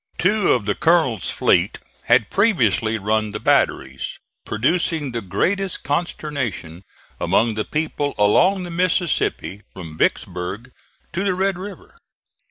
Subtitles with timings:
[0.17, 6.81] Two of the Colonel's fleet had previously run the batteries, producing the greatest consternation
[7.19, 10.71] among the people along the Mississippi from Vicksburg
[11.09, 11.99] (*10) to the Red River.